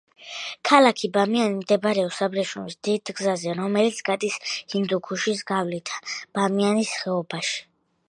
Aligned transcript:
ქალაქი 0.69 1.09
ბამიანი 1.17 1.57
მდებარეობს 1.57 2.17
აბრეშუმის 2.29 2.79
დიდ 2.89 3.13
გზაზე, 3.21 3.55
რომელიც 3.61 4.03
გადის 4.11 4.41
ჰინდუქუშის 4.57 5.49
გავლით, 5.55 5.97
ბამიანის 6.41 7.01
ხეობაში. 7.05 7.67